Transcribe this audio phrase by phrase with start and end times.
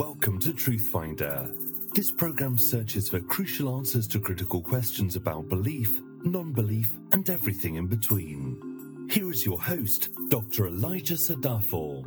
[0.00, 1.92] Welcome to Truthfinder.
[1.92, 7.74] This program searches for crucial answers to critical questions about belief, non belief, and everything
[7.74, 9.08] in between.
[9.10, 10.68] Here is your host, Dr.
[10.68, 12.06] Elijah Sadaphal.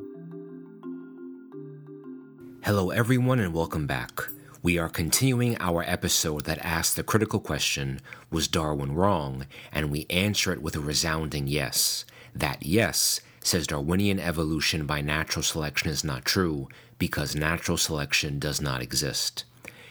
[2.64, 4.24] Hello, everyone, and welcome back.
[4.64, 8.00] We are continuing our episode that asks the critical question
[8.32, 9.46] Was Darwin wrong?
[9.72, 12.06] And we answer it with a resounding yes.
[12.34, 18.62] That yes says Darwinian evolution by natural selection is not true because natural selection does
[18.62, 19.44] not exist.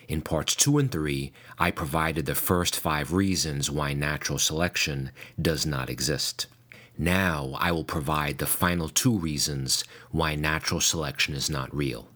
[0.09, 5.11] In parts 2 and 3, I provided the first five reasons why natural selection
[5.41, 6.47] does not exist.
[6.99, 12.09] Now I will provide the final two reasons why natural selection is not real.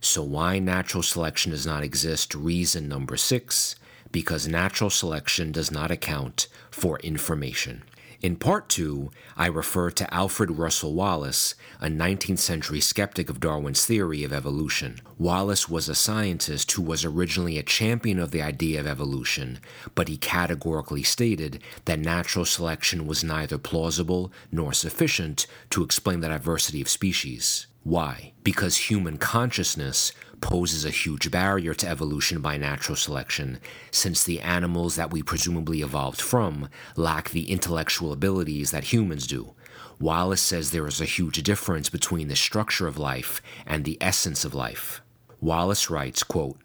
[0.00, 2.34] So, why natural selection does not exist?
[2.34, 3.74] Reason number six
[4.12, 7.82] because natural selection does not account for information.
[8.20, 13.86] In part two, I refer to Alfred Russel Wallace, a 19th century skeptic of Darwin's
[13.86, 15.00] theory of evolution.
[15.18, 19.60] Wallace was a scientist who was originally a champion of the idea of evolution,
[19.94, 26.28] but he categorically stated that natural selection was neither plausible nor sufficient to explain the
[26.28, 27.68] diversity of species.
[27.84, 28.32] Why?
[28.42, 33.58] Because human consciousness poses a huge barrier to evolution by natural selection,
[33.90, 39.54] since the animals that we presumably evolved from lack the intellectual abilities that humans do.
[40.00, 44.44] Wallace says there is a huge difference between the structure of life and the essence
[44.44, 45.00] of life.
[45.40, 46.58] Wallace writes, quote,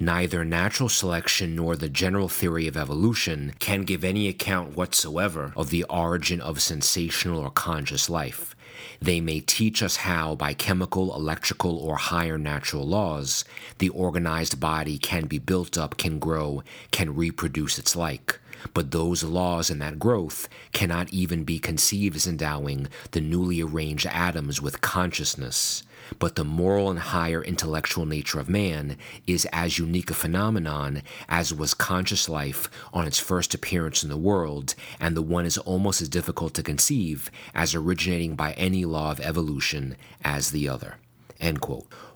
[0.00, 5.70] Neither natural selection nor the general theory of evolution can give any account whatsoever of
[5.70, 8.54] the origin of sensational or conscious life.
[9.00, 13.44] They may teach us how, by chemical, electrical, or higher natural laws,
[13.78, 18.38] the organized body can be built up, can grow, can reproduce its like.
[18.74, 24.06] But those laws and that growth cannot even be conceived as endowing the newly arranged
[24.06, 25.82] atoms with consciousness.
[26.18, 31.52] But the moral and higher intellectual nature of man is as unique a phenomenon as
[31.52, 36.00] was conscious life on its first appearance in the world, and the one is almost
[36.00, 40.96] as difficult to conceive as originating by any law of evolution as the other.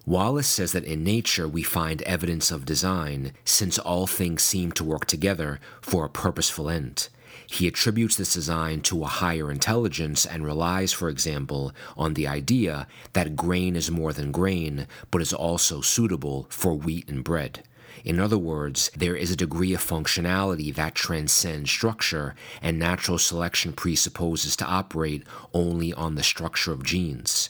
[0.04, 4.84] Wallace says that in nature we find evidence of design, since all things seem to
[4.84, 7.08] work together for a purposeful end.
[7.46, 12.86] He attributes this design to a higher intelligence and relies, for example, on the idea
[13.12, 17.62] that grain is more than grain, but is also suitable for wheat and bread.
[18.04, 23.72] In other words, there is a degree of functionality that transcends structure, and natural selection
[23.72, 25.22] presupposes to operate
[25.54, 27.41] only on the structure of genes.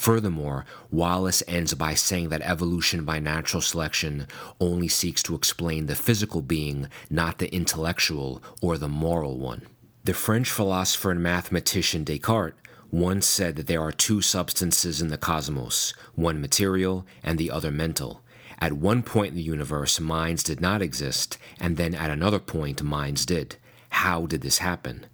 [0.00, 4.26] Furthermore, Wallace ends by saying that evolution by natural selection
[4.58, 9.66] only seeks to explain the physical being, not the intellectual or the moral one.
[10.04, 12.56] The French philosopher and mathematician Descartes
[12.90, 17.70] once said that there are two substances in the cosmos, one material and the other
[17.70, 18.22] mental.
[18.58, 22.82] At one point in the universe, minds did not exist, and then at another point,
[22.82, 23.56] minds did.
[23.90, 25.04] How did this happen?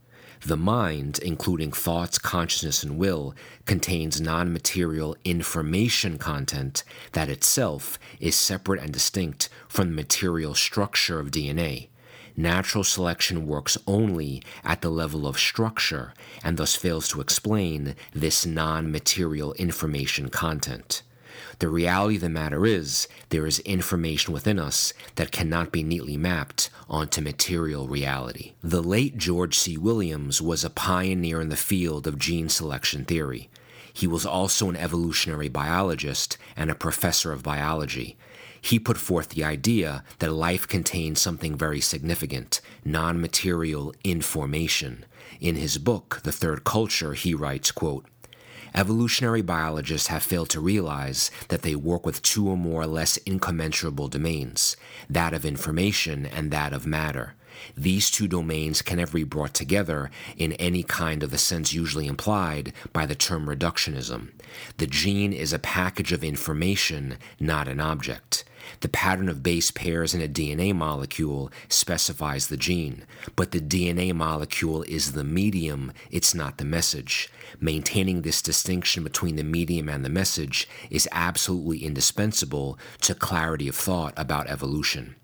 [0.47, 3.35] The mind, including thoughts, consciousness, and will,
[3.65, 6.85] contains non material information content
[7.15, 11.89] that itself is separate and distinct from the material structure of DNA.
[12.37, 16.15] Natural selection works only at the level of structure
[16.45, 21.03] and thus fails to explain this non material information content.
[21.59, 26.19] The reality of the matter is, there is information within us that cannot be neatly
[26.19, 28.53] mapped onto material reality.
[28.63, 29.79] The late George C.
[29.79, 33.49] Williams was a pioneer in the field of gene selection theory.
[33.91, 38.19] He was also an evolutionary biologist and a professor of biology.
[38.61, 45.07] He put forth the idea that life contains something very significant non material information.
[45.41, 48.07] In his book, The Third Culture, he writes, quote,
[48.77, 54.07] Evolutionary biologists have failed to realize that they work with two or more less incommensurable
[54.07, 54.77] domains
[55.09, 57.35] that of information and that of matter.
[57.75, 62.07] These two domains can never be brought together in any kind of the sense usually
[62.07, 64.33] implied by the term reductionism.
[64.77, 68.45] The gene is a package of information, not an object.
[68.81, 73.05] The pattern of base pairs in a DNA molecule specifies the gene,
[73.37, 77.31] but the DNA molecule is the medium, it's not the message.
[77.61, 83.75] Maintaining this distinction between the medium and the message is absolutely indispensable to clarity of
[83.75, 85.17] thought about evolution.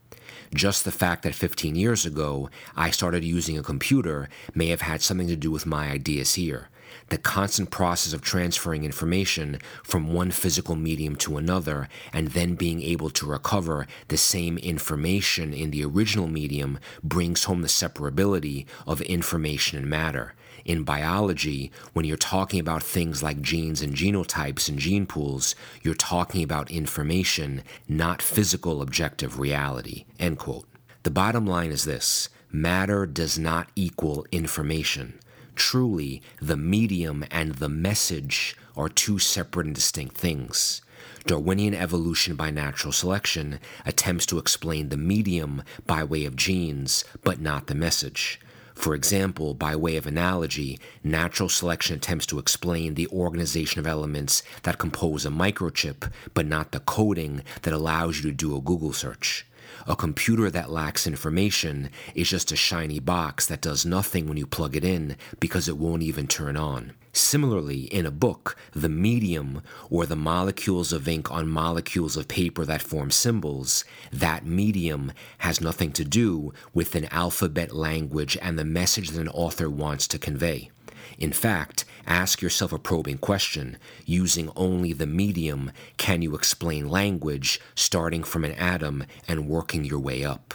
[0.55, 5.03] Just the fact that 15 years ago I started using a computer may have had
[5.03, 6.69] something to do with my ideas here
[7.09, 12.83] the constant process of transferring information from one physical medium to another and then being
[12.83, 19.01] able to recover the same information in the original medium brings home the separability of
[19.03, 20.35] information and matter.
[20.65, 25.95] In biology, when you're talking about things like genes and genotypes and gene pools, you're
[25.95, 30.05] talking about information, not physical objective reality.
[30.19, 30.67] End quote.
[31.03, 35.19] The bottom line is this matter does not equal information.
[35.55, 40.83] Truly, the medium and the message are two separate and distinct things.
[41.27, 47.41] Darwinian evolution by natural selection attempts to explain the medium by way of genes, but
[47.41, 48.41] not the message.
[48.75, 54.43] For example, by way of analogy, natural selection attempts to explain the organization of elements
[54.63, 58.93] that compose a microchip, but not the coding that allows you to do a Google
[58.93, 59.47] search.
[59.87, 64.47] A computer that lacks information is just a shiny box that does nothing when you
[64.47, 66.93] plug it in because it won't even turn on.
[67.13, 72.65] Similarly, in a book, the medium, or the molecules of ink on molecules of paper
[72.65, 78.65] that form symbols, that medium has nothing to do with an alphabet language and the
[78.65, 80.71] message that an author wants to convey.
[81.19, 83.79] In fact, ask yourself a probing question.
[84.07, 89.99] Using only the medium, can you explain language starting from an atom and working your
[89.99, 90.55] way up?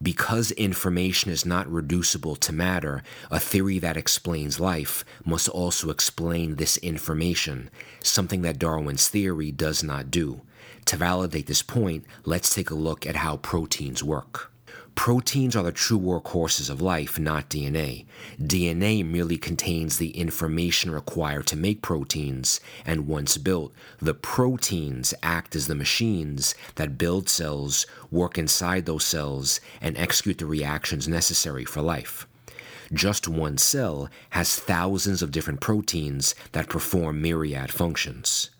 [0.00, 6.56] Because information is not reducible to matter, a theory that explains life must also explain
[6.56, 7.70] this information,
[8.02, 10.42] something that Darwin's theory does not do.
[10.84, 14.52] To validate this point, let's take a look at how proteins work.
[14.98, 18.04] Proteins are the true workhorses of life, not DNA.
[18.42, 25.54] DNA merely contains the information required to make proteins, and once built, the proteins act
[25.54, 31.64] as the machines that build cells, work inside those cells, and execute the reactions necessary
[31.64, 32.26] for life.
[32.92, 38.50] Just one cell has thousands of different proteins that perform myriad functions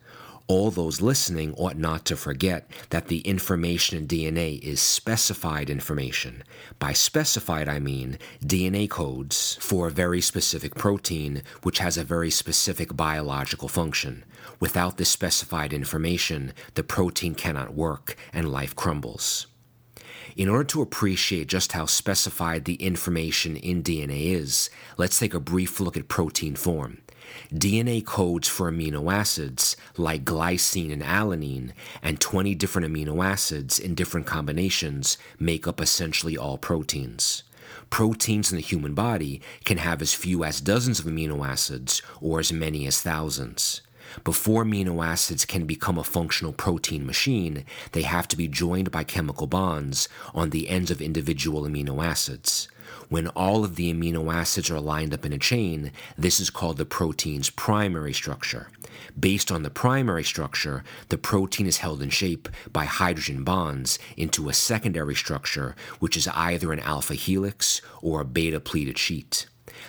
[0.49, 6.43] all those listening ought not to forget that the information in DNA is specified information.
[6.79, 12.31] By specified, I mean DNA codes for a very specific protein which has a very
[12.31, 14.25] specific biological function.
[14.59, 19.49] Without this specified information, the protein cannot work and life crumbles.
[20.35, 25.41] In order to appreciate just how specified the information in DNA is, let's take a
[25.41, 27.03] brief look at protein form.
[27.52, 31.72] DNA codes for amino acids like glycine and alanine,
[32.02, 37.42] and 20 different amino acids in different combinations make up essentially all proteins.
[37.90, 42.38] Proteins in the human body can have as few as dozens of amino acids or
[42.38, 43.80] as many as thousands.
[44.25, 49.04] Before amino acids can become a functional protein machine, they have to be joined by
[49.04, 52.69] chemical bonds on the ends of individual amino acids.
[53.08, 56.76] When all of the amino acids are lined up in a chain, this is called
[56.76, 58.69] the protein's primary structure.
[59.19, 64.49] Based on the primary structure, the protein is held in shape by hydrogen bonds into
[64.49, 69.46] a secondary structure, which is either an alpha helix or a beta pleated sheet.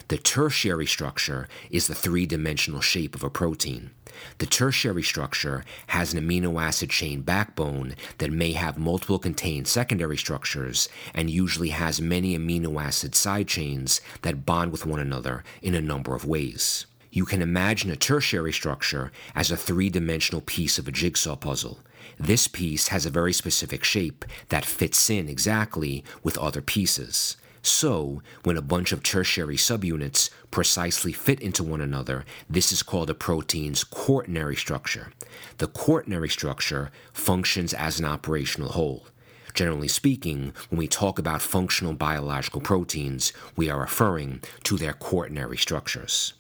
[0.08, 3.92] The tertiary structure is the three dimensional shape of a protein.
[4.38, 10.18] The tertiary structure has an amino acid chain backbone that may have multiple contained secondary
[10.18, 15.76] structures and usually has many amino acid side chains that bond with one another in
[15.76, 16.86] a number of ways.
[17.12, 21.80] You can imagine a tertiary structure as a three dimensional piece of a jigsaw puzzle.
[22.20, 27.38] This piece has a very specific shape that fits in exactly with other pieces.
[27.62, 33.10] So, when a bunch of tertiary subunits precisely fit into one another, this is called
[33.10, 35.12] a protein's quaternary structure.
[35.58, 39.08] The quaternary structure functions as an operational whole.
[39.54, 45.58] Generally speaking, when we talk about functional biological proteins, we are referring to their quaternary
[45.58, 46.34] structures.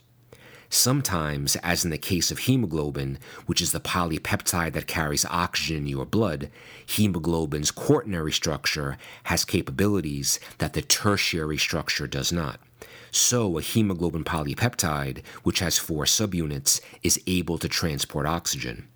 [0.71, 5.87] Sometimes, as in the case of hemoglobin, which is the polypeptide that carries oxygen in
[5.87, 6.51] your blood,
[6.85, 12.59] hemoglobin's quaternary structure has capabilities that the tertiary structure does not.
[13.09, 18.87] So, a hemoglobin polypeptide, which has four subunits, is able to transport oxygen.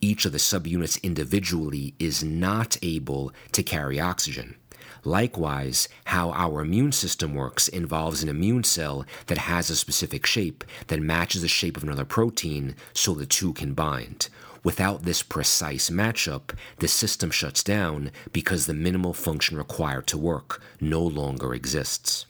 [0.00, 4.56] Each of the subunits individually is not able to carry oxygen.
[5.04, 10.62] Likewise, how our immune system works involves an immune cell that has a specific shape
[10.88, 14.28] that matches the shape of another protein so the two can bind.
[14.62, 20.60] Without this precise matchup, the system shuts down because the minimal function required to work
[20.80, 22.26] no longer exists.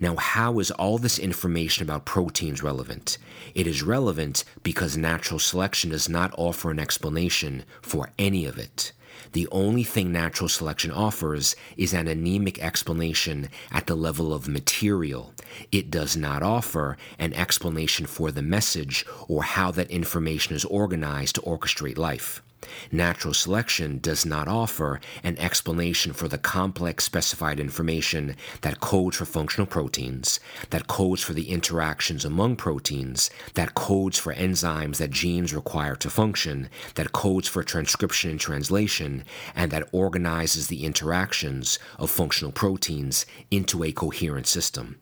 [0.00, 3.18] Now, how is all this information about proteins relevant?
[3.54, 8.92] It is relevant because natural selection does not offer an explanation for any of it.
[9.32, 15.34] The only thing natural selection offers is an anemic explanation at the level of material.
[15.72, 21.36] It does not offer an explanation for the message or how that information is organized
[21.36, 22.42] to orchestrate life.
[22.90, 29.24] Natural selection does not offer an explanation for the complex specified information that codes for
[29.24, 35.54] functional proteins, that codes for the interactions among proteins, that codes for enzymes that genes
[35.54, 39.24] require to function, that codes for transcription and translation,
[39.54, 44.98] and that organizes the interactions of functional proteins into a coherent system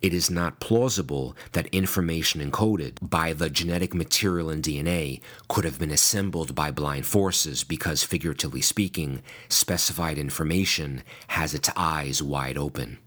[0.00, 5.78] it is not plausible that information encoded by the genetic material in DNA could have
[5.78, 12.98] been assembled by blind forces because, figuratively speaking, specified information has its eyes wide open.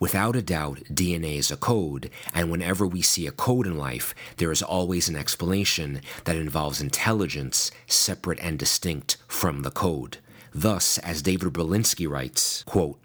[0.00, 4.14] Without a doubt, DNA is a code, and whenever we see a code in life,
[4.36, 10.18] there is always an explanation that involves intelligence separate and distinct from the code.
[10.54, 13.00] Thus, as David Berlinski writes, quote,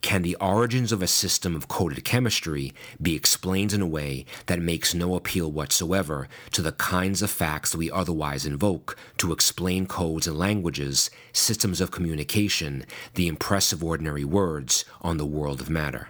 [0.00, 4.60] can the origins of a system of coded chemistry be explained in a way that
[4.60, 10.26] makes no appeal whatsoever to the kinds of facts we otherwise invoke to explain codes
[10.26, 16.08] and languages, systems of communication, the impressive ordinary words on the world of matter?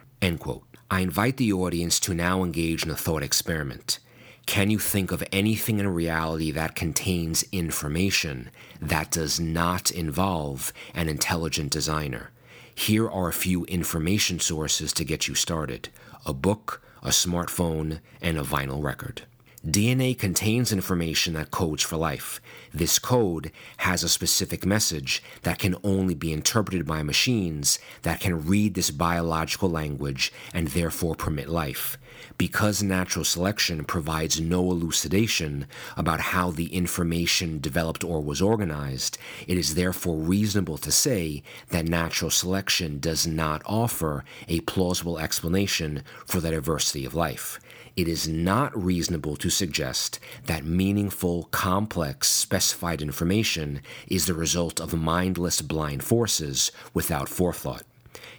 [0.90, 3.98] I invite the audience to now engage in a thought experiment.
[4.46, 11.08] Can you think of anything in reality that contains information that does not involve an
[11.08, 12.30] intelligent designer?
[12.78, 15.88] Here are a few information sources to get you started
[16.24, 19.22] a book, a smartphone, and a vinyl record.
[19.66, 22.40] DNA contains information that codes for life.
[22.72, 28.46] This code has a specific message that can only be interpreted by machines that can
[28.46, 31.98] read this biological language and therefore permit life.
[32.36, 39.58] Because natural selection provides no elucidation about how the information developed or was organized, it
[39.58, 46.38] is therefore reasonable to say that natural selection does not offer a plausible explanation for
[46.38, 47.58] the diversity of life
[47.98, 54.94] it is not reasonable to suggest that meaningful, complex, specified information is the result of
[54.94, 57.82] mindless, blind forces without forethought.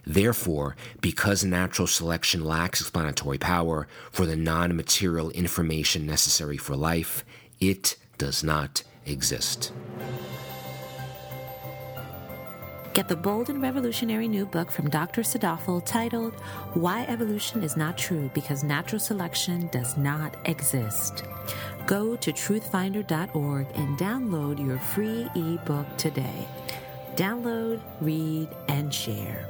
[0.06, 7.26] Therefore, because natural selection lacks explanatory power for the non material information necessary for life,
[7.60, 9.74] it does not exist.
[13.00, 15.22] Get the bold and revolutionary new book from Dr.
[15.22, 16.34] Sadaphal titled
[16.74, 21.24] Why Evolution is Not True Because Natural Selection Does Not Exist.
[21.86, 26.46] Go to truthfinder.org and download your free ebook today.
[27.16, 29.48] Download, read, and share.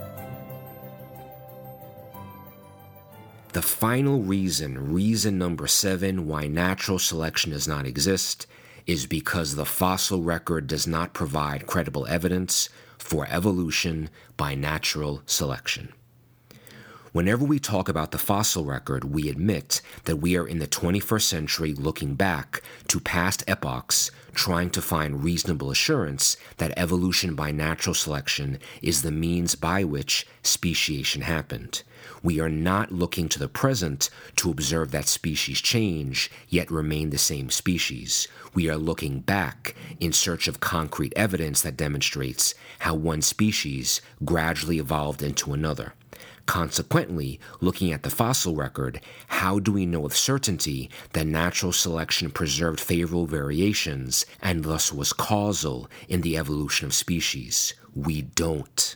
[3.53, 8.45] The final reason, reason number seven, why natural selection does not exist
[8.85, 15.93] is because the fossil record does not provide credible evidence for evolution by natural selection.
[17.11, 21.23] Whenever we talk about the fossil record, we admit that we are in the 21st
[21.23, 27.95] century looking back to past epochs, trying to find reasonable assurance that evolution by natural
[27.95, 31.81] selection is the means by which speciation happened.
[32.21, 37.17] We are not looking to the present to observe that species change, yet remain the
[37.17, 38.27] same species.
[38.53, 44.77] We are looking back in search of concrete evidence that demonstrates how one species gradually
[44.77, 45.95] evolved into another.
[46.49, 52.31] Consequently, looking at the fossil record, how do we know with certainty that natural selection
[52.31, 57.75] preserved favorable variations and thus was causal in the evolution of species?
[57.93, 58.95] We don't.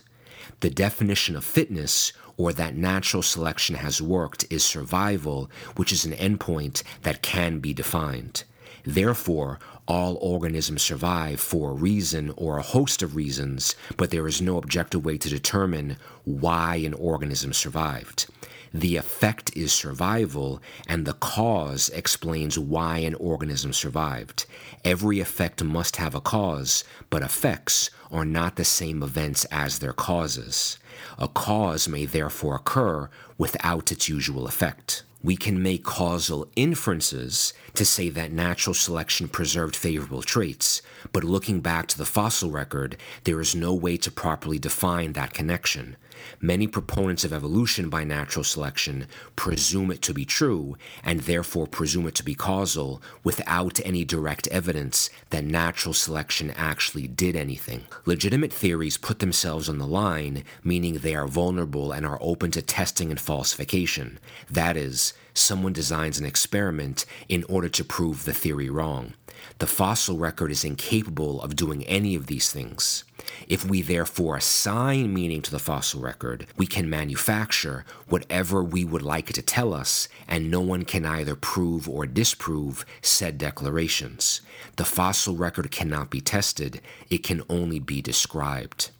[0.58, 6.12] The definition of fitness or that natural selection has worked is survival, which is an
[6.12, 8.42] endpoint that can be defined.
[8.84, 14.42] Therefore, all organisms survive for a reason or a host of reasons, but there is
[14.42, 18.26] no objective way to determine why an organism survived.
[18.74, 24.46] The effect is survival, and the cause explains why an organism survived.
[24.84, 29.92] Every effect must have a cause, but effects are not the same events as their
[29.92, 30.78] causes.
[31.18, 35.04] A cause may therefore occur without its usual effect.
[35.24, 40.82] We can make causal inferences to say that natural selection preserved favorable traits,
[41.14, 45.32] but looking back to the fossil record, there is no way to properly define that
[45.32, 45.96] connection.
[46.40, 49.06] Many proponents of evolution by natural selection
[49.36, 54.46] presume it to be true and therefore presume it to be causal without any direct
[54.48, 57.84] evidence that natural selection actually did anything.
[58.04, 62.62] Legitimate theories put themselves on the line, meaning they are vulnerable and are open to
[62.62, 64.18] testing and falsification.
[64.50, 69.14] That is, someone designs an experiment in order to prove the theory wrong.
[69.58, 73.04] The fossil record is incapable of doing any of these things.
[73.48, 79.02] If we therefore assign meaning to the fossil record, we can manufacture whatever we would
[79.02, 84.40] like it to tell us, and no one can either prove or disprove said declarations.
[84.76, 88.90] The fossil record cannot be tested, it can only be described.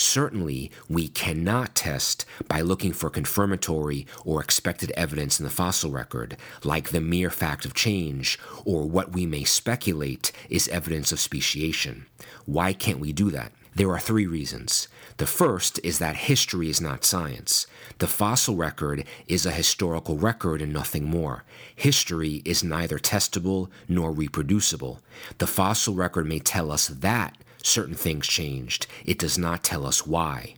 [0.00, 6.38] Certainly, we cannot test by looking for confirmatory or expected evidence in the fossil record,
[6.64, 12.06] like the mere fact of change, or what we may speculate is evidence of speciation.
[12.46, 13.52] Why can't we do that?
[13.74, 14.88] There are three reasons.
[15.18, 17.66] The first is that history is not science.
[17.98, 21.44] The fossil record is a historical record and nothing more.
[21.76, 25.00] History is neither testable nor reproducible.
[25.36, 28.86] The fossil record may tell us that certain things changed.
[29.04, 30.54] It does not tell us why.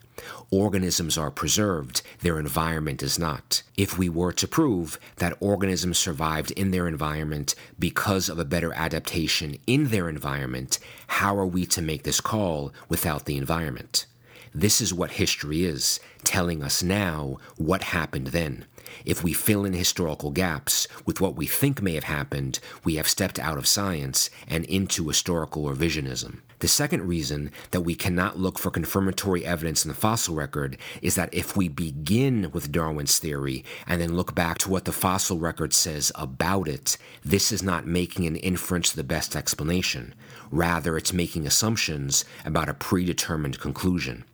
[0.50, 3.62] Organisms are preserved, their environment is not.
[3.76, 8.72] If we were to prove that organisms survived in their environment because of a better
[8.74, 14.06] adaptation in their environment, how are we to make this call without the environment?
[14.54, 18.66] This is what history is, telling us now what happened then.
[19.04, 23.08] If we fill in historical gaps with what we think may have happened, we have
[23.08, 26.40] stepped out of science and into historical revisionism.
[26.62, 31.16] The second reason that we cannot look for confirmatory evidence in the fossil record is
[31.16, 35.40] that if we begin with Darwin's theory and then look back to what the fossil
[35.40, 40.14] record says about it, this is not making an inference to the best explanation.
[40.52, 44.24] Rather, it's making assumptions about a predetermined conclusion.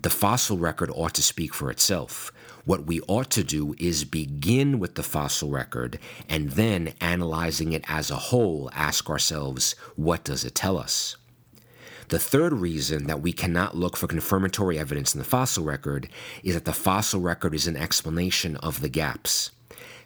[0.00, 2.32] The fossil record ought to speak for itself.
[2.64, 5.98] What we ought to do is begin with the fossil record
[6.30, 11.16] and then, analyzing it as a whole, ask ourselves, what does it tell us?
[12.08, 16.08] The third reason that we cannot look for confirmatory evidence in the fossil record
[16.42, 19.50] is that the fossil record is an explanation of the gaps.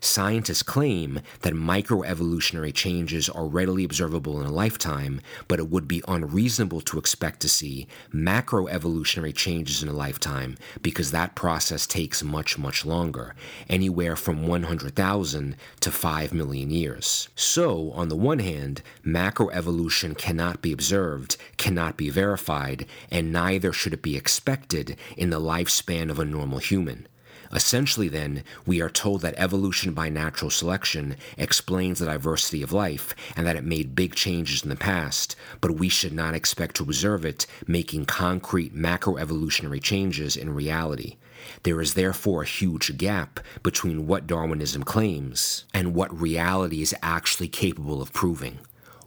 [0.01, 6.03] Scientists claim that microevolutionary changes are readily observable in a lifetime, but it would be
[6.07, 12.57] unreasonable to expect to see macroevolutionary changes in a lifetime because that process takes much,
[12.59, 13.35] much longer,
[13.69, 17.29] anywhere from 100,000 to 5 million years.
[17.35, 23.95] So, on the one hand, macroevolution cannot be observed, cannot be verified, and neither should
[23.95, 27.09] it be expected in the lifespan of a normal human.
[27.53, 33.15] Essentially, then, we are told that evolution by natural selection explains the diversity of life
[33.37, 36.83] and that it made big changes in the past, but we should not expect to
[36.83, 41.17] observe it making concrete macroevolutionary changes in reality.
[41.63, 47.49] There is therefore a huge gap between what Darwinism claims and what reality is actually
[47.49, 48.59] capable of proving.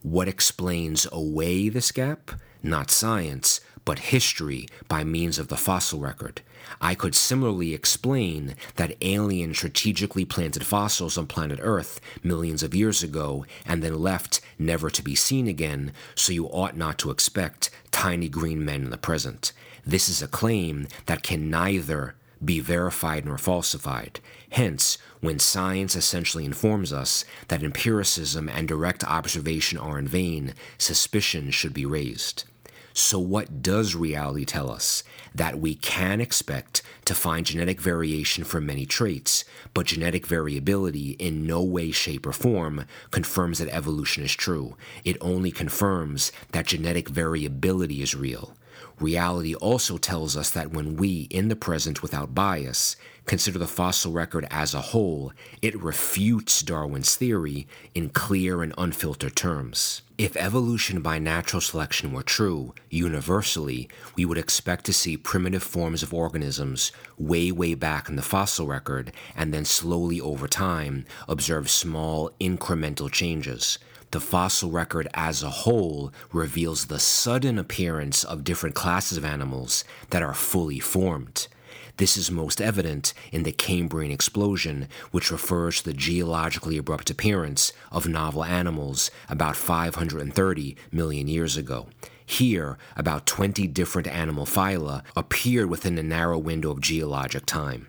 [0.02, 2.32] What explains away this gap?
[2.64, 6.42] Not science, but history by means of the fossil record.
[6.80, 13.04] I could similarly explain that aliens strategically planted fossils on planet Earth millions of years
[13.04, 17.70] ago and then left never to be seen again, so you ought not to expect
[17.92, 19.52] tiny green men in the present.
[19.86, 24.20] This is a claim that can neither be verified nor falsified.
[24.52, 31.52] Hence, when science essentially informs us that empiricism and direct observation are in vain, suspicion
[31.52, 32.46] should be raised.
[32.94, 35.04] So, what does reality tell us?
[35.34, 41.48] That we can expect to find genetic variation for many traits, but genetic variability in
[41.48, 44.76] no way, shape, or form confirms that evolution is true.
[45.06, 48.56] It only confirms that genetic variability is real.
[49.02, 54.12] Reality also tells us that when we, in the present without bias, consider the fossil
[54.12, 60.04] record as a whole, it refutes Darwin's theory in clear and unfiltered terms.
[60.20, 66.04] If evolution by natural selection were true, universally, we would expect to see primitive forms
[66.04, 71.72] of organisms way, way back in the fossil record, and then slowly over time observe
[71.72, 73.80] small incremental changes
[74.12, 79.84] the fossil record as a whole reveals the sudden appearance of different classes of animals
[80.10, 81.48] that are fully formed.
[81.98, 87.72] This is most evident in the Cambrian explosion, which refers to the geologically abrupt appearance
[87.92, 91.88] of novel animals about 530 million years ago.
[92.26, 97.88] Here, about 20 different animal phyla appeared within a narrow window of geologic time.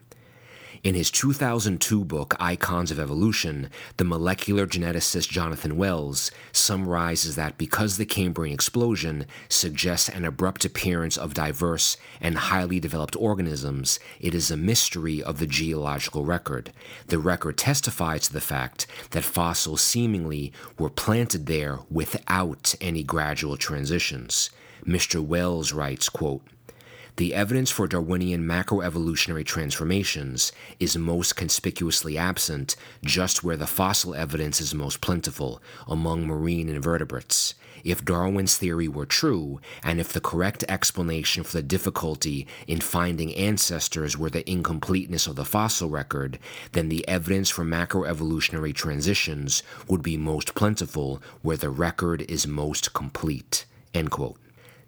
[0.84, 7.98] In his 2002 book, Icons of Evolution, the molecular geneticist Jonathan Wells summarizes that because
[7.98, 14.50] the Cambrian explosion suggests an abrupt appearance of diverse and highly developed organisms, it is
[14.50, 16.72] a mystery of the geological record.
[17.06, 23.56] The record testifies to the fact that fossils seemingly were planted there without any gradual
[23.56, 24.50] transitions.
[24.84, 25.24] Mr.
[25.24, 26.42] Wells writes, quote,
[27.16, 34.60] the evidence for Darwinian macroevolutionary transformations is most conspicuously absent just where the fossil evidence
[34.62, 37.54] is most plentiful, among marine invertebrates.
[37.84, 43.34] If Darwin's theory were true, and if the correct explanation for the difficulty in finding
[43.34, 46.38] ancestors were the incompleteness of the fossil record,
[46.72, 52.94] then the evidence for macroevolutionary transitions would be most plentiful where the record is most
[52.94, 53.66] complete.
[53.92, 54.41] End quote.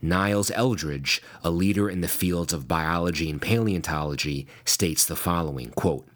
[0.05, 6.07] Niles Eldredge, a leader in the fields of biology and paleontology, states the following quote,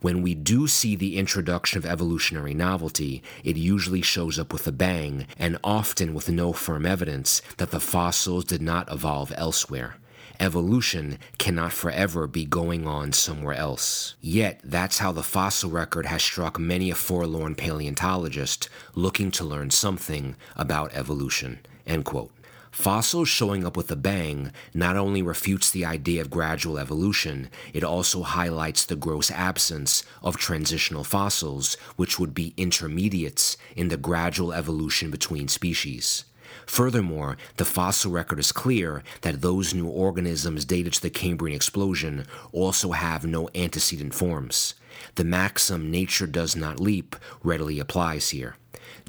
[0.00, 4.72] when we do see the introduction of evolutionary novelty, it usually shows up with a
[4.72, 9.96] bang, and often with no firm evidence that the fossils did not evolve elsewhere.
[10.40, 14.14] Evolution cannot forever be going on somewhere else.
[14.22, 19.68] Yet, that's how the fossil record has struck many a forlorn paleontologist looking to learn
[19.68, 21.58] something about evolution.
[21.86, 22.32] End quote.
[22.70, 27.82] Fossils showing up with a bang not only refutes the idea of gradual evolution, it
[27.82, 34.52] also highlights the gross absence of transitional fossils, which would be intermediates in the gradual
[34.52, 36.24] evolution between species.
[36.66, 42.24] Furthermore, the fossil record is clear that those new organisms dated to the Cambrian explosion
[42.52, 44.74] also have no antecedent forms.
[45.16, 48.56] The maxim nature does not leap readily applies here.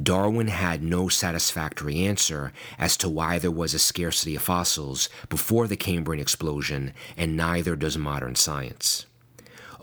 [0.02, 5.68] Darwin had no satisfactory answer as to why there was a scarcity of fossils before
[5.68, 9.06] the Cambrian explosion, and neither does modern science.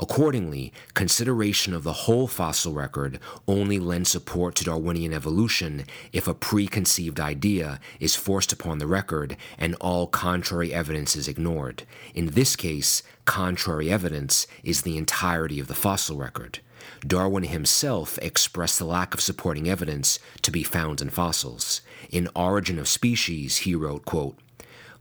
[0.01, 6.35] Accordingly, consideration of the whole fossil record only lends support to Darwinian evolution if a
[6.35, 11.83] preconceived idea is forced upon the record and all contrary evidence is ignored.
[12.15, 16.61] In this case, contrary evidence is the entirety of the fossil record.
[17.07, 21.81] Darwin himself expressed the lack of supporting evidence to be found in fossils.
[22.11, 24.39] In Origin of Species, he wrote, quote,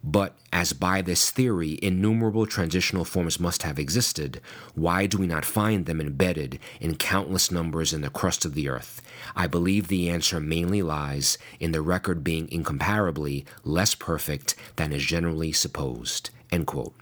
[0.03, 4.39] but as by this theory innumerable transitional forms must have existed,
[4.73, 8.69] why do we not find them embedded in countless numbers in the crust of the
[8.69, 9.01] earth?
[9.35, 15.03] I believe the answer mainly lies in the record being incomparably less perfect than is
[15.03, 16.29] generally supposed.
[16.51, 16.93] End quote.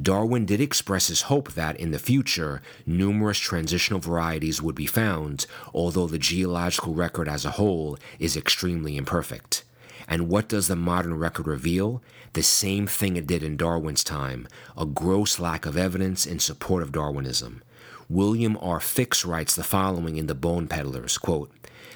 [0.00, 5.46] Darwin did express his hope that in the future numerous transitional varieties would be found,
[5.72, 9.64] although the geological record as a whole is extremely imperfect.
[10.06, 12.02] And what does the modern record reveal?
[12.34, 16.82] The same thing it did in Darwin's time a gross lack of evidence in support
[16.82, 17.62] of Darwinism.
[18.08, 18.78] William R.
[18.80, 21.50] Fix writes the following in The Bone Peddlers quote,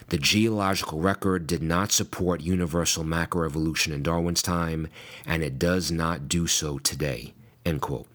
[0.08, 4.88] The geological record did not support universal macroevolution in Darwin's time,
[5.26, 7.34] and it does not do so today.
[7.64, 8.06] End quote.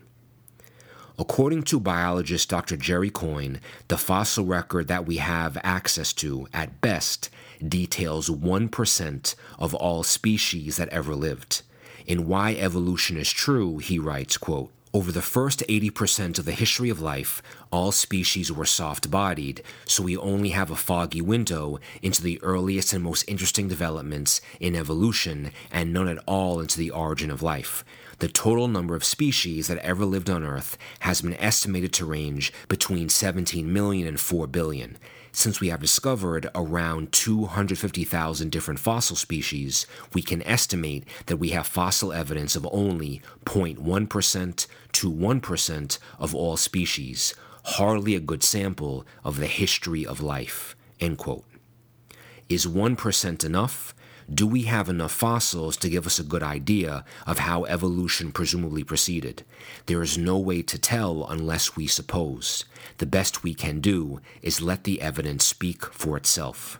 [1.17, 2.75] According to biologist Dr.
[2.75, 7.29] Jerry Coyne, the fossil record that we have access to, at best,
[7.65, 11.61] details 1% of all species that ever lived.
[12.05, 16.89] In Why Evolution is True, he writes, quote, over the first 80% of the history
[16.89, 22.21] of life, all species were soft bodied, so we only have a foggy window into
[22.21, 27.29] the earliest and most interesting developments in evolution and none at all into the origin
[27.29, 27.83] of life.
[28.19, 32.53] The total number of species that ever lived on Earth has been estimated to range
[32.69, 34.97] between 17 million and 4 billion.
[35.33, 41.67] Since we have discovered around 250,000 different fossil species, we can estimate that we have
[41.67, 47.33] fossil evidence of only 0.1% to 1% of all species,
[47.65, 50.73] hardly a good sample of the history of life.
[51.01, 53.93] Is 1% enough?
[54.33, 58.83] Do we have enough fossils to give us a good idea of how evolution presumably
[58.83, 59.43] proceeded?
[59.85, 62.65] There is no way to tell unless we suppose.
[62.97, 66.79] The best we can do is let the evidence speak for itself.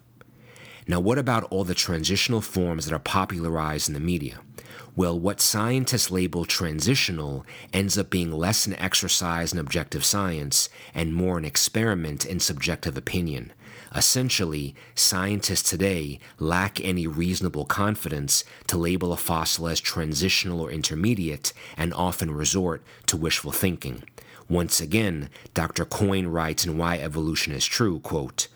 [0.88, 4.40] Now, what about all the transitional forms that are popularized in the media?
[4.96, 11.14] Well, what scientists label transitional ends up being less an exercise in objective science and
[11.14, 13.52] more an experiment in subjective opinion.
[13.93, 21.54] Essentially, scientists today lack any reasonable confidence to label a fossil as transitional or intermediate
[21.78, 24.04] and often resort to wishful thinking.
[24.48, 25.86] Once again, Dr.
[25.86, 28.48] Coyne writes in Why Evolution is True, quote,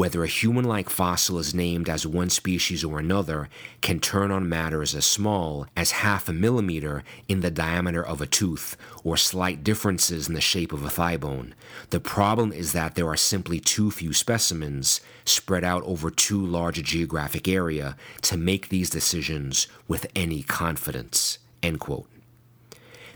[0.00, 3.50] whether a human like fossil is named as one species or another
[3.82, 8.26] can turn on matters as small as half a millimeter in the diameter of a
[8.26, 11.54] tooth or slight differences in the shape of a thigh bone.
[11.90, 16.78] The problem is that there are simply too few specimens spread out over too large
[16.78, 21.38] a geographic area to make these decisions with any confidence.
[21.62, 22.06] End quote.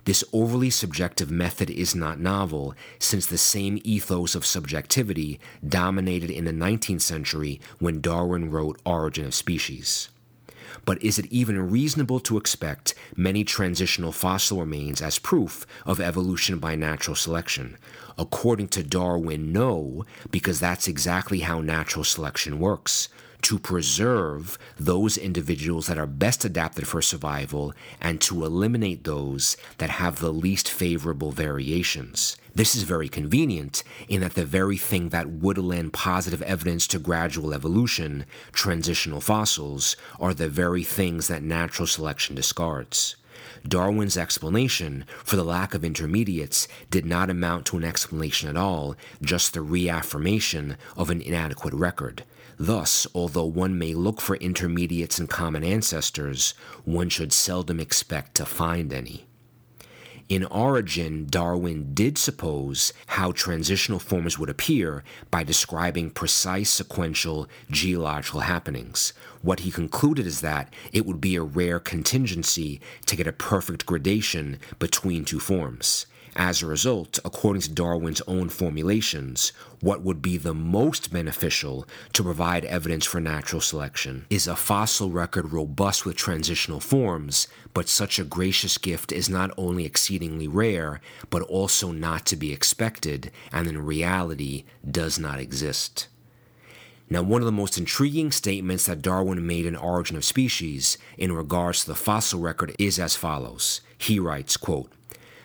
[0.04, 6.44] This overly subjective method is not novel, since the same ethos of subjectivity dominated in
[6.44, 10.10] the 19th century when Darwin wrote Origin of Species.
[10.84, 16.58] but is it even reasonable to expect many transitional fossil remains as proof of evolution
[16.58, 17.78] by natural selection?
[18.18, 23.08] According to Darwin, no, because that's exactly how natural selection works
[23.44, 29.90] to preserve those individuals that are best adapted for survival and to eliminate those that
[29.90, 32.38] have the least favorable variations.
[32.54, 36.98] This is very convenient in that the very thing that would lend positive evidence to
[36.98, 43.16] gradual evolution, transitional fossils, are the very things that natural selection discards.
[43.68, 48.94] Darwin's explanation for the lack of intermediates did not amount to an explanation at all,
[49.20, 52.24] just the reaffirmation of an inadequate record.
[52.56, 58.46] Thus, although one may look for intermediates and common ancestors, one should seldom expect to
[58.46, 59.26] find any.
[60.28, 68.40] In origin, Darwin did suppose how transitional forms would appear by describing precise sequential geological
[68.40, 69.12] happenings.
[69.42, 73.84] What he concluded is that it would be a rare contingency to get a perfect
[73.84, 76.06] gradation between two forms.
[76.36, 82.24] As a result, according to Darwin's own formulations, what would be the most beneficial to
[82.24, 88.18] provide evidence for natural selection is a fossil record robust with transitional forms, but such
[88.18, 93.68] a gracious gift is not only exceedingly rare, but also not to be expected, and
[93.68, 96.08] in reality does not exist.
[97.08, 101.30] Now, one of the most intriguing statements that Darwin made in Origin of Species in
[101.30, 103.82] regards to the fossil record is as follows.
[103.96, 104.90] He writes, quote,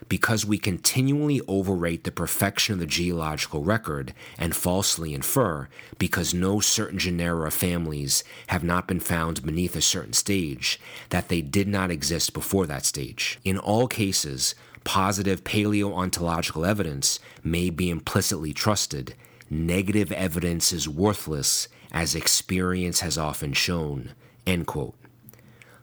[0.09, 5.69] because we continually overrate the perfection of the geological record and falsely infer,
[5.99, 11.29] because no certain genera or families have not been found beneath a certain stage, that
[11.29, 13.39] they did not exist before that stage.
[13.45, 19.13] In all cases, positive paleontological evidence may be implicitly trusted.
[19.49, 24.11] Negative evidence is worthless, as experience has often shown.
[24.47, 24.95] End quote.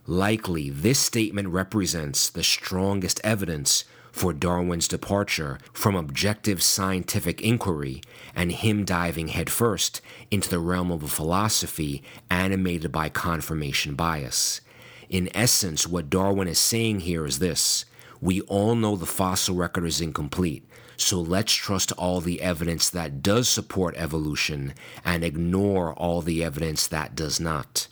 [0.08, 3.84] Likely, this statement represents the strongest evidence
[4.16, 8.00] for Darwin's departure from objective scientific inquiry
[8.34, 10.00] and him diving headfirst
[10.30, 14.62] into the realm of a philosophy animated by confirmation bias.
[15.10, 17.84] In essence, what Darwin is saying here is this
[18.18, 23.20] we all know the fossil record is incomplete, so let's trust all the evidence that
[23.22, 24.72] does support evolution
[25.04, 27.88] and ignore all the evidence that does not.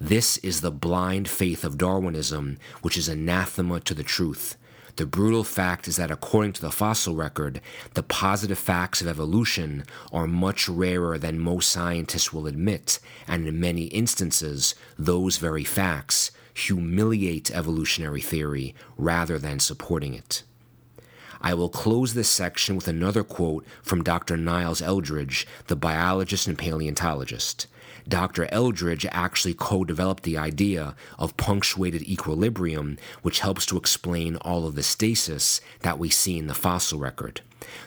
[0.00, 4.56] This is the blind faith of Darwinism, which is anathema to the truth.
[5.00, 7.62] The brutal fact is that according to the fossil record,
[7.94, 13.58] the positive facts of evolution are much rarer than most scientists will admit, and in
[13.58, 20.42] many instances, those very facts humiliate evolutionary theory rather than supporting it.
[21.40, 24.36] I will close this section with another quote from Dr.
[24.36, 27.66] Niles Eldredge, the biologist and paleontologist.
[28.10, 28.48] Dr.
[28.52, 34.74] Eldredge actually co developed the idea of punctuated equilibrium, which helps to explain all of
[34.74, 37.40] the stasis that we see in the fossil record.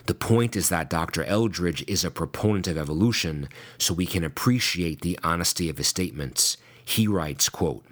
[0.06, 1.26] The point is that Dr.
[1.26, 6.56] Eldredge is a proponent of evolution, so we can appreciate the honesty of his statements.
[6.86, 7.84] He writes, quote,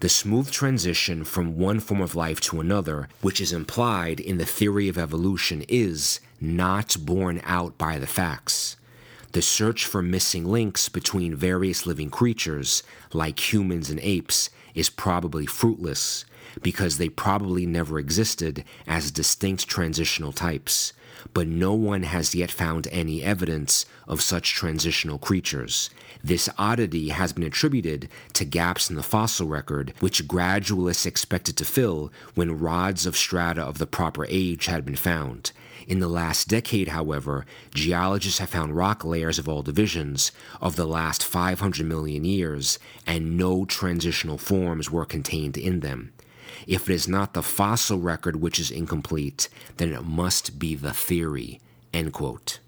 [0.00, 4.44] the smooth transition from one form of life to another, which is implied in the
[4.44, 8.76] theory of evolution, is not borne out by the facts.
[9.34, 15.44] The search for missing links between various living creatures, like humans and apes, is probably
[15.44, 16.24] fruitless
[16.62, 20.92] because they probably never existed as distinct transitional types.
[21.32, 25.90] But no one has yet found any evidence of such transitional creatures.
[26.22, 31.64] This oddity has been attributed to gaps in the fossil record, which gradualists expected to
[31.64, 35.52] fill when rods of strata of the proper age had been found.
[35.86, 40.86] In the last decade, however, geologists have found rock layers of all divisions of the
[40.86, 46.12] last 500 million years, and no transitional forms were contained in them.
[46.66, 50.92] If it is not the fossil record which is incomplete, then it must be the
[50.92, 51.60] theory.
[51.92, 52.60] End quote.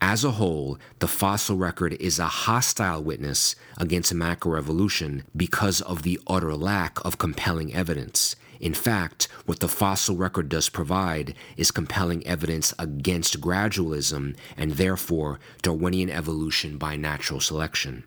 [0.00, 6.20] As a whole, the fossil record is a hostile witness against macroevolution because of the
[6.26, 8.36] utter lack of compelling evidence.
[8.60, 15.40] In fact, what the fossil record does provide is compelling evidence against gradualism and therefore
[15.62, 18.04] Darwinian evolution by natural selection.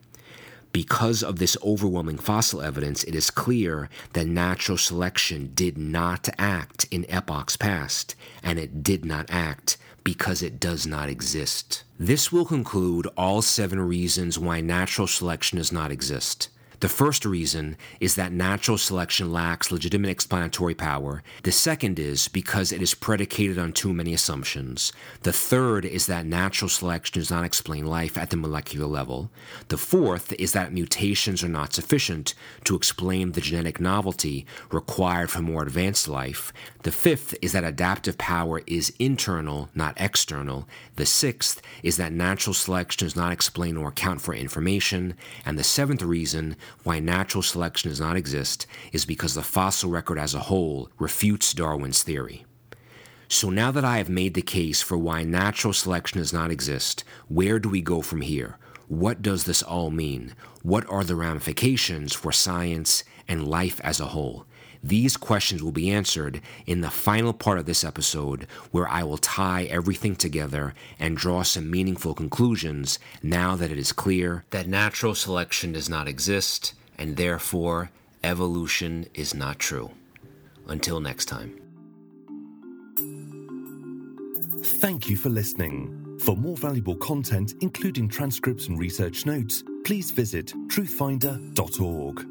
[0.72, 6.86] Because of this overwhelming fossil evidence, it is clear that natural selection did not act
[6.92, 11.82] in epochs past, and it did not act because it does not exist.
[11.98, 16.48] This will conclude all seven reasons why natural selection does not exist.
[16.80, 21.22] The first reason is that natural selection lacks legitimate explanatory power.
[21.42, 24.90] The second is because it is predicated on too many assumptions.
[25.22, 29.30] The third is that natural selection does not explain life at the molecular level.
[29.68, 32.32] The fourth is that mutations are not sufficient
[32.64, 36.50] to explain the genetic novelty required for more advanced life.
[36.82, 40.66] The fifth is that adaptive power is internal, not external.
[40.96, 45.14] The sixth is that natural selection does not explain or account for information.
[45.44, 50.18] And the seventh reason why natural selection does not exist is because the fossil record
[50.18, 52.44] as a whole refutes Darwin's theory.
[53.28, 57.04] So now that I have made the case for why natural selection does not exist,
[57.28, 58.58] where do we go from here?
[58.88, 60.34] What does this all mean?
[60.62, 64.46] What are the ramifications for science and life as a whole?
[64.82, 69.18] These questions will be answered in the final part of this episode, where I will
[69.18, 75.14] tie everything together and draw some meaningful conclusions now that it is clear that natural
[75.14, 77.90] selection does not exist and therefore
[78.24, 79.90] evolution is not true.
[80.66, 81.60] Until next time.
[84.62, 86.18] Thank you for listening.
[86.20, 92.29] For more valuable content, including transcripts and research notes, please visit truthfinder.org.